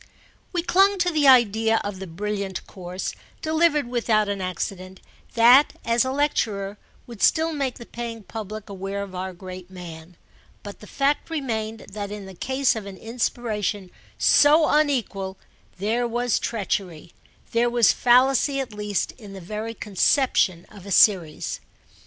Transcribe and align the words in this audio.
We 0.51 0.63
clung 0.63 0.97
to 0.97 1.11
the 1.11 1.27
idea 1.27 1.79
of 1.83 1.99
the 1.99 2.07
brilliant 2.07 2.65
course, 2.65 3.13
delivered 3.43 3.87
without 3.87 4.27
an 4.29 4.41
accident, 4.41 4.99
that, 5.35 5.73
as 5.85 6.03
a 6.03 6.11
lecturer, 6.11 6.79
would 7.05 7.21
still 7.21 7.53
make 7.53 7.75
the 7.75 7.85
paying 7.85 8.23
public 8.23 8.67
aware 8.67 9.03
of 9.03 9.13
our 9.13 9.31
great 9.31 9.69
man, 9.69 10.17
but 10.63 10.79
the 10.79 10.87
fact 10.87 11.29
remained 11.29 11.81
that 11.91 12.09
in 12.11 12.25
the 12.25 12.33
case 12.33 12.75
of 12.75 12.87
an 12.87 12.97
inspiration 12.97 13.91
so 14.17 14.67
unequal 14.67 15.37
there 15.77 16.07
was 16.07 16.39
treachery, 16.39 17.13
there 17.51 17.69
was 17.69 17.93
fallacy 17.93 18.59
at 18.59 18.73
least, 18.73 19.11
in 19.19 19.33
the 19.33 19.39
very 19.39 19.75
conception 19.75 20.65
of 20.71 20.87
a 20.87 20.91
series. 20.91 21.59